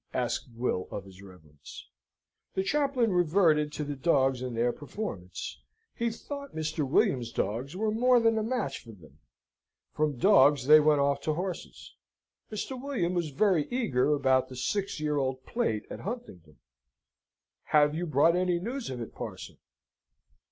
asked 0.15 0.49
Will 0.55 0.87
of 0.89 1.05
his 1.05 1.21
reverence. 1.21 1.87
The 2.55 2.63
chaplain 2.63 3.11
reverted 3.13 3.71
to 3.73 3.83
the 3.83 3.95
dogs 3.95 4.41
and 4.41 4.57
their 4.57 4.71
performance. 4.73 5.61
He 5.93 6.09
thought 6.09 6.55
Mr. 6.55 6.89
William's 6.89 7.31
dogs 7.31 7.75
were 7.75 7.91
more 7.91 8.19
than 8.19 8.39
a 8.39 8.43
match 8.43 8.83
for 8.83 8.93
them. 8.93 9.19
From 9.93 10.17
dogs 10.17 10.65
they 10.65 10.79
went 10.79 11.01
off 11.01 11.21
to 11.21 11.33
horses. 11.35 11.93
Mr. 12.51 12.81
William 12.83 13.13
was 13.13 13.29
very 13.29 13.67
eager 13.69 14.15
about 14.15 14.49
the 14.49 14.55
Six 14.55 14.99
Year 14.99 15.17
Old 15.17 15.45
Plate 15.45 15.85
at 15.91 15.99
Huntingdon. 15.99 16.57
"Have 17.65 17.93
you 17.93 18.07
brought 18.07 18.35
any 18.35 18.57
news 18.59 18.89
of 18.89 18.99
it, 19.01 19.13
Parson?" 19.13 19.59